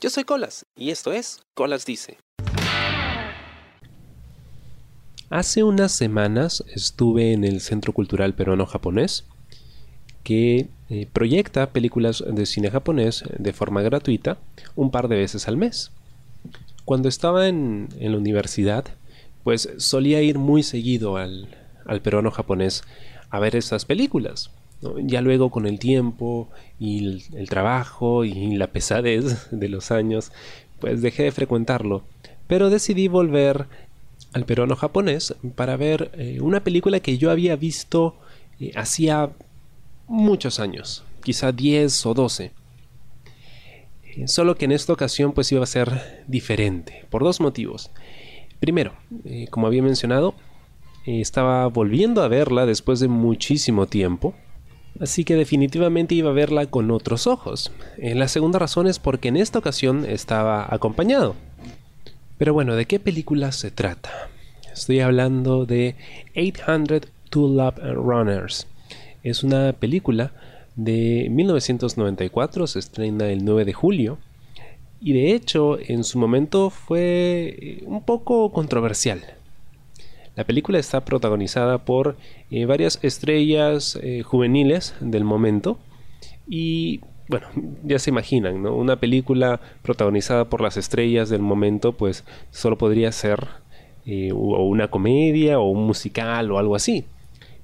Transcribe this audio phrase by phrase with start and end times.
[0.00, 2.16] Yo soy Colas y esto es Colas Dice.
[5.28, 9.26] Hace unas semanas estuve en el Centro Cultural Peruano Japonés
[10.22, 14.38] que eh, proyecta películas de cine japonés de forma gratuita
[14.74, 15.92] un par de veces al mes.
[16.86, 18.86] Cuando estaba en, la universidad,
[19.44, 21.54] pues solía ir muy seguido al,
[22.02, 22.84] peruano japonés
[23.28, 24.50] a ver esas películas.
[25.02, 30.32] Ya luego con el tiempo y el, trabajo y la pesadez de los años,
[30.78, 32.02] pues dejé de frecuentarlo.
[32.46, 33.66] Pero decidí volver
[34.32, 38.16] al peruano japonés para ver eh, una película que yo había visto
[38.58, 39.30] eh, hacía
[40.06, 42.52] muchos años, quizá 10 o 12.
[44.04, 47.90] Eh, solo que en esta ocasión pues iba a ser diferente, por dos motivos.
[48.58, 48.92] Primero,
[49.48, 50.34] como había mencionado,
[51.06, 54.34] estaba volviendo a verla después de muchísimo tiempo,
[54.98, 57.72] así que definitivamente iba a verla con otros ojos.
[57.98, 61.34] la segunda razón es porque en esta ocasión estaba acompañado.
[62.38, 64.10] Pero bueno, ¿de qué película se trata?
[64.72, 65.96] Estoy hablando de
[66.34, 68.66] 800 Tulip Runners.
[69.22, 70.32] Es una película
[70.76, 74.18] de 1994, se estrena el 9 de julio.
[75.00, 79.22] Y de hecho, en su momento fue eh, un poco controversial.
[80.36, 82.16] La película está protagonizada por
[82.50, 85.78] eh, varias estrellas eh, juveniles del momento.
[86.48, 87.48] Y bueno,
[87.84, 88.74] ya se imaginan, ¿no?
[88.74, 93.48] Una película protagonizada por las estrellas del momento, pues solo podría ser
[94.34, 97.04] o una comedia o un musical o algo así.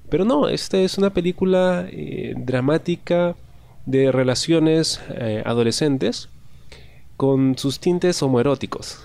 [0.09, 3.35] Pero no, esta es una película eh, dramática
[3.85, 6.29] de relaciones eh, adolescentes
[7.17, 9.03] con sus tintes homoeróticos.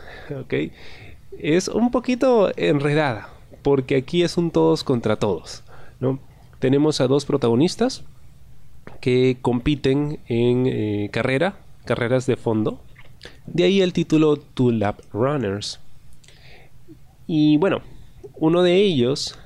[1.38, 3.30] Es un poquito enredada,
[3.62, 5.62] porque aquí es un todos contra todos.
[6.00, 6.18] ¿no?
[6.58, 8.04] Tenemos a dos protagonistas
[9.00, 12.80] que compiten en eh, carrera, carreras de fondo.
[13.46, 15.80] De ahí el título Two Lap Runners.
[17.26, 17.82] Y bueno,
[18.34, 19.38] uno de ellos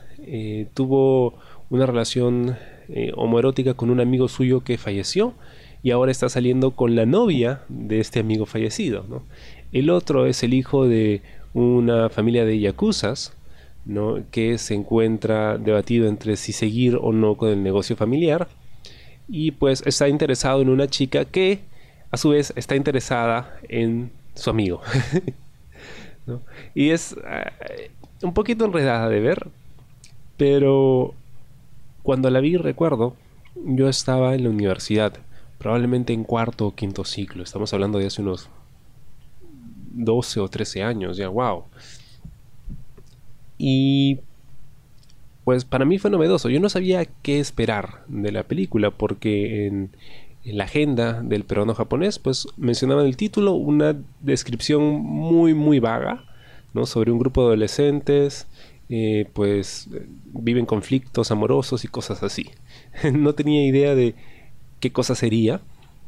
[0.74, 1.34] tuvo
[1.70, 2.56] una relación
[2.88, 5.34] eh, homoerótica con un amigo suyo que falleció
[5.82, 9.04] y ahora está saliendo con la novia de este amigo fallecido.
[9.72, 11.22] El otro es el hijo de
[11.52, 13.35] una familia de yakuzas
[14.30, 18.48] que se encuentra debatido entre si seguir o no con el negocio familiar
[19.28, 21.60] y pues está interesado en una chica que
[22.10, 24.80] a su vez está interesada en su amigo.
[26.74, 29.46] Y es eh, un poquito enredada de ver,
[30.36, 31.14] pero
[32.02, 33.14] cuando la vi recuerdo,
[33.54, 35.12] yo estaba en la universidad,
[35.58, 38.48] probablemente en cuarto o quinto ciclo, estamos hablando de hace unos
[39.92, 41.62] 12 o 13 años, ya, wow.
[43.58, 44.20] Y
[45.44, 49.90] pues para mí fue novedoso, yo no sabía qué esperar de la película porque en,
[50.44, 56.24] la agenda del peruano japonés pues mencionaban el título, una descripción muy muy vaga,
[56.72, 56.86] ¿no?
[56.86, 58.46] Sobre un grupo de adolescentes
[58.88, 59.88] eh, pues
[60.24, 62.50] viven conflictos amorosos y cosas así.
[63.12, 64.14] no tenía idea de
[64.80, 65.60] qué cosa sería.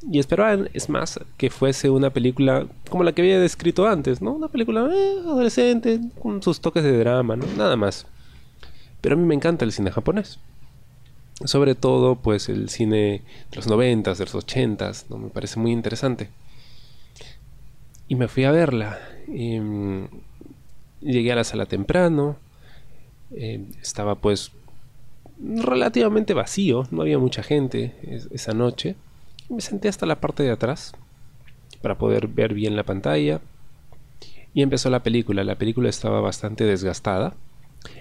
[0.03, 4.32] Y esperaba, es más, que fuese una película como la que había descrito antes, ¿no?
[4.32, 7.47] Una película eh, adolescente, con sus toques de drama, ¿no?
[7.56, 8.06] Nada más.
[9.00, 10.38] Pero a mí me encanta el cine japonés.
[11.44, 15.19] Sobre todo, pues, el cine de los noventas, de los ochentas, ¿no?
[15.19, 16.30] Me parece muy interesante.
[18.09, 18.98] Y me fui a verla.
[19.28, 20.09] Em,
[21.00, 22.36] llegué a la sala temprano.
[23.30, 24.53] Eh, estaba pues
[25.38, 27.94] relativamente vacío, no había mucha gente
[28.32, 28.97] esa noche.
[29.48, 30.92] Me senté hasta la parte de atrás
[31.82, 33.41] para poder ver bien la pantalla.
[34.54, 35.44] Y empezó la película.
[35.44, 37.34] La película estaba bastante desgastada.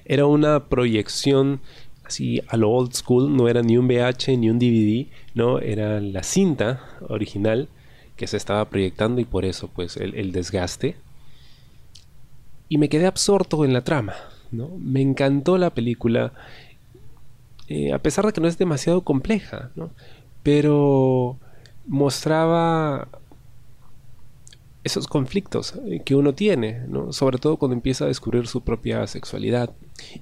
[0.05, 1.61] Era una proyección
[2.03, 5.99] así a lo old school, no era ni un VH ni un DVD, no, era
[5.99, 7.67] la cinta original
[8.15, 10.95] que se estaba proyectando y por eso pues el desgaste.
[12.69, 14.13] Y me quedé absorto en la trama.
[14.51, 16.33] Me encantó la película,
[17.67, 19.71] eh, a pesar de que no es demasiado compleja,
[20.47, 21.37] Pero
[21.87, 23.09] mostraba
[24.85, 25.73] esos conflictos
[26.05, 29.71] que uno tiene, sobre todo cuando empieza a descubrir su propia sexualidad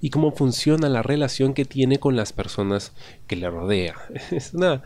[0.01, 2.91] y cómo funciona la relación que tiene con las personas
[3.27, 3.97] que le rodea.
[4.31, 4.81] Es una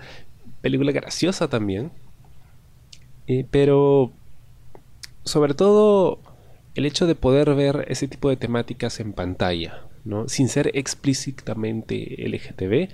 [0.60, 1.94] película graciosa también,
[3.28, 4.12] eh, pero
[5.24, 6.20] sobre todo
[6.76, 10.28] el hecho de poder ver ese tipo de temáticas en pantalla, ¿no?
[10.28, 12.90] sin ser explícitamente LGTB,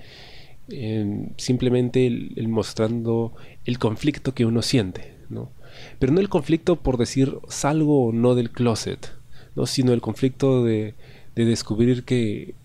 [0.70, 3.34] em, simplemente el, mostrando
[3.66, 5.52] el conflicto que uno siente, ¿no?
[6.00, 9.12] pero no el conflicto por decir salgo o no del closet,
[9.56, 9.66] ¿no?
[9.66, 10.96] sino el conflicto de,
[11.36, 12.56] descubrir que,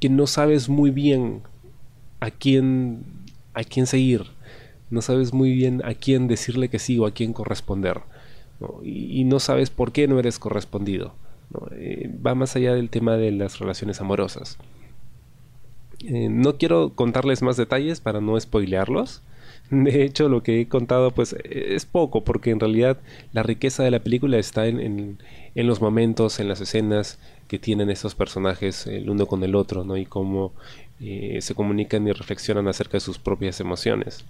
[0.00, 1.42] que no sabes muy bien
[2.18, 3.04] a quién,
[3.54, 4.24] a quién seguir,
[4.92, 8.02] no sabes muy bien a quién decirle que sí o a quién corresponder.
[8.82, 11.14] Y, no sabes por qué no eres correspondido.
[11.72, 14.58] Eh, va más allá del tema de las relaciones amorosas.
[16.06, 19.22] Eh, no quiero contarles más detalles para no spoilearlos.
[19.70, 22.98] De hecho, lo que he contado pues es poco, porque en realidad
[23.32, 25.18] la riqueza de la película está en,
[25.54, 27.18] los momentos, en las escenas
[27.48, 29.96] que tienen estos personajes el uno con el otro, ¿no?
[29.96, 30.52] Y cómo
[31.00, 34.24] eh, se comunican y reflexionan acerca de sus propias emociones.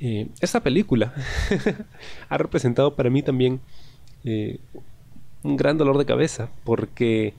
[0.00, 1.14] Eh, esta película
[2.28, 3.60] ha representado para mí también
[5.42, 7.32] un gran dolor de cabeza, porque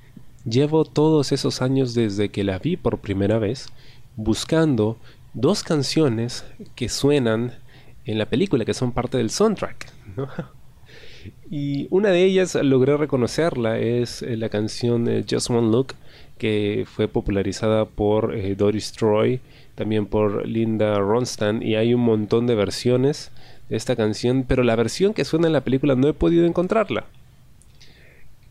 [0.49, 3.67] Llevo todos esos años desde que la vi por primera vez
[4.15, 4.97] buscando
[5.33, 7.53] dos canciones que suenan
[8.05, 9.91] en la película, que son parte del soundtrack.
[11.51, 15.95] Y una de ellas logré reconocerla, es eh, la canción eh, Just One Look,
[16.37, 19.41] que fue popularizada por eh, Doris Troy,
[19.75, 23.31] también por Linda Ronstadt, y hay un montón de versiones
[23.67, 27.07] de esta canción, pero la versión que suena en la película no he podido encontrarla.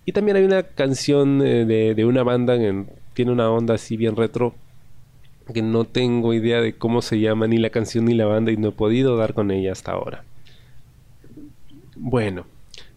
[0.07, 4.15] Y también hay una canción eh, de, una banda que tiene una onda así bien
[4.15, 4.55] retro
[5.53, 8.57] que no tengo idea de cómo se llama ni la canción ni la banda y
[8.57, 10.25] no he podido dar con ella hasta ahora.
[11.97, 12.47] Bueno,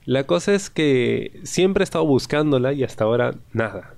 [0.06, 3.96] la cosa es que siempre he estado buscándola y hasta ahora nada.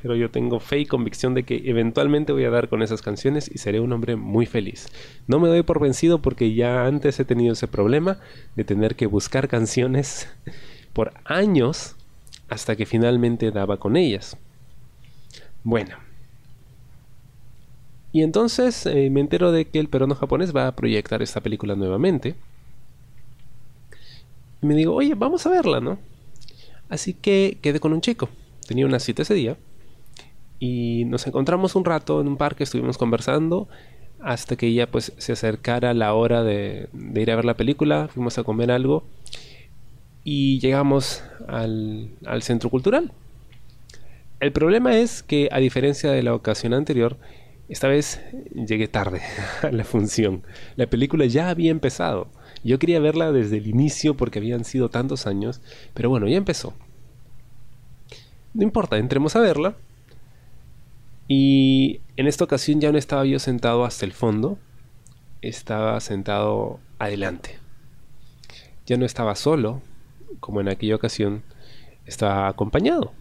[0.00, 3.50] Pero yo tengo fe y convicción de que eventualmente voy a dar con esas canciones
[3.52, 4.88] y seré un hombre muy feliz.
[5.26, 8.18] No me doy por vencido porque ya antes he tenido ese problema
[8.56, 10.28] de tener que buscar canciones
[10.92, 11.96] por años
[12.48, 14.36] hasta que finalmente daba con ellas.
[15.64, 15.96] Bueno.
[18.12, 21.74] Y entonces eh, me entero de que el peruano japonés va a proyectar esta película
[21.74, 22.34] nuevamente.
[24.62, 25.98] Y me digo, oye, vamos a verla, ¿no?
[26.88, 28.28] Así que quedé con un chico.
[28.66, 29.56] Tenía una cita ese día.
[30.58, 33.68] Y nos encontramos un rato en un parque, estuvimos conversando
[34.18, 38.08] hasta que ya pues se acercara la hora de, de ir a ver la película.
[38.08, 39.04] Fuimos a comer algo
[40.28, 43.12] y llegamos al, centro cultural.
[44.40, 47.16] El problema es que, a diferencia de la ocasión anterior,
[47.68, 48.20] esta vez
[48.54, 49.22] llegué tarde
[49.62, 50.42] a la función.
[50.76, 52.28] La película ya había empezado.
[52.62, 55.60] Yo quería verla desde el inicio porque habían sido tantos años,
[55.94, 56.74] pero bueno, ya empezó.
[58.54, 59.76] No importa, entremos a verla.
[61.28, 64.58] Y en esta ocasión ya no estaba yo sentado hasta el fondo,
[65.42, 67.58] estaba sentado adelante.
[68.86, 69.82] Ya no estaba solo,
[70.40, 71.42] como en aquella ocasión,
[72.06, 73.12] estaba acompañado.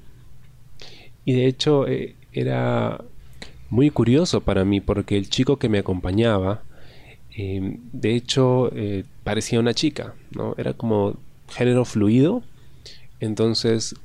[1.26, 3.04] Y de hecho eh, era
[3.70, 6.64] muy curioso para mí porque el chico que me acompañaba,
[7.32, 10.56] em, de hecho, eh, parecía una chica, ¿no?
[10.58, 11.16] Era como
[11.50, 12.44] género fluido.
[13.20, 13.96] Entonces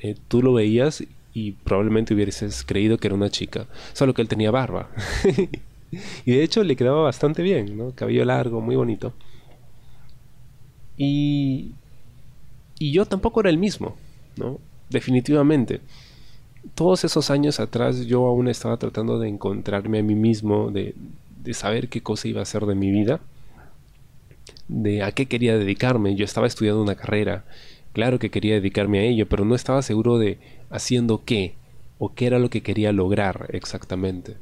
[0.00, 1.04] eh, tú lo veías
[1.34, 4.90] y probablemente hubieses creído que era una chica, solo que él tenía barba.
[6.24, 7.92] y de hecho le quedaba bastante bien, ¿no?
[7.94, 9.12] Cabello largo, muy bonito.
[10.96, 11.72] Y
[12.78, 13.96] y yo tampoco era el mismo,
[14.36, 14.58] ¿no?
[14.90, 15.80] Definitivamente.
[16.74, 20.94] Todos esos años atrás yo aún estaba tratando de encontrarme a mí mismo, de,
[21.52, 23.20] saber qué cosa iba a hacer de mi vida,
[24.68, 26.14] de a qué quería dedicarme.
[26.14, 27.44] Yo estaba estudiando una carrera,
[27.92, 30.38] claro que quería dedicarme a ello, pero no estaba seguro de
[30.70, 31.54] haciendo qué
[31.98, 34.36] o qué era lo que quería lograr exactamente.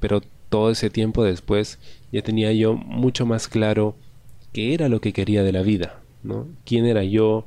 [0.00, 1.78] Pero todo ese tiempo después
[2.12, 3.96] ya tenía yo mucho más claro
[4.52, 6.01] qué era lo que quería de la vida.
[6.64, 7.44] ¿Quién era yo?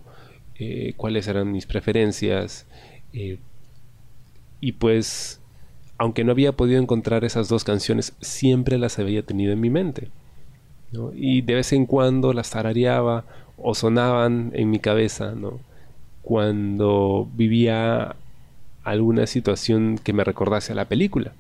[0.58, 2.66] Eh, ¿Cuáles eran mis preferencias?
[3.14, 3.40] Eh,
[4.62, 5.40] y pues,
[5.98, 10.10] aunque no había podido encontrar esas dos canciones, siempre las había tenido en mi mente.
[11.14, 13.26] Y de vez en cuando las tarareaba
[13.58, 15.34] o sonaban en mi cabeza.
[16.22, 18.16] Cuando vivía
[18.84, 21.34] alguna situación que me recordase a la película.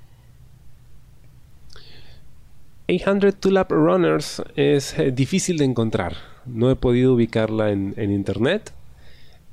[2.88, 6.35] 800 Tulap Runners es eh, difícil de encontrar.
[6.45, 8.71] No he podido ubicarla en, internet.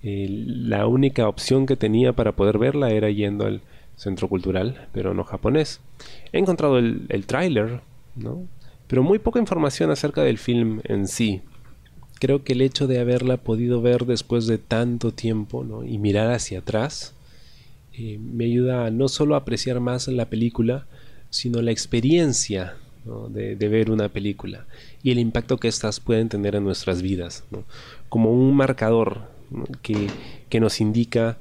[0.02, 3.60] Eh, la única opción que tenía para poder verla era yendo al
[3.96, 5.80] centro cultural, pero no japonés.
[6.32, 7.80] He encontrado el, el tráiler,
[8.16, 8.46] ¿no?
[8.92, 11.40] pero muy poca información acerca del film en sí.
[12.20, 15.82] Creo que el hecho de haberla podido ver después de tanto tiempo ¿no?
[15.82, 17.14] y mirar hacia atrás
[17.94, 20.84] eh, me ayuda a no solo apreciar más la película,
[21.30, 22.74] sino la experiencia
[23.30, 24.66] de, ver una película
[25.02, 27.44] y el impacto que éstas pueden tener en nuestras vidas,
[28.08, 29.22] como un marcador
[29.82, 30.08] que,
[30.48, 31.38] que, nos indica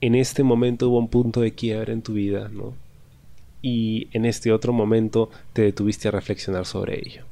[0.00, 2.50] en este momento hubo un punto de quiebre en tu vida
[3.62, 7.24] y en este otro momento te detuviste a reflexionar sobre ello.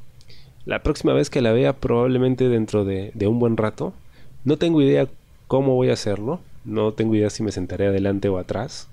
[0.64, 3.92] La próxima vez que la vea, probablemente dentro de, de un buen rato,
[4.44, 5.08] no tengo idea
[5.46, 8.88] cómo voy a hacerlo, no tengo idea si me sentaré adelante o atrás,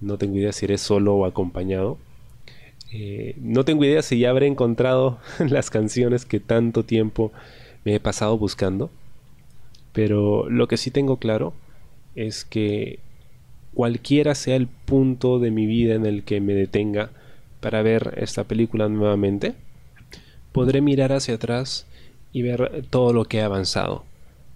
[0.00, 1.98] no tengo idea si iré solo o acompañado,
[2.92, 7.32] eh, no tengo idea si ya habré encontrado las canciones que tanto tiempo
[7.84, 8.90] me he pasado buscando.
[9.92, 11.54] Pero lo que sí tengo claro
[12.14, 12.98] es que
[13.74, 17.10] cualquiera sea el punto de mi vida en el que me detenga
[17.60, 19.54] para ver esta película nuevamente,
[20.52, 21.86] podré mirar hacia atrás
[22.32, 24.04] y ver todo lo que he avanzado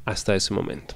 [0.04, 0.94] hasta ese momento.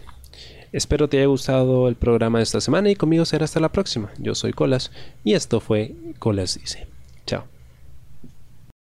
[0.73, 4.11] Espero te haya gustado el programa de esta semana y conmigo será hasta la próxima.
[4.19, 4.93] Yo soy Colas
[5.25, 6.87] y esto fue Colas Dice.